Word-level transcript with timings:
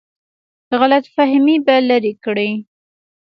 غلط 0.79 1.05
فهمۍ 1.15 1.55
به 1.65 1.75
لرې 1.89 2.13
کړي. 2.23 2.51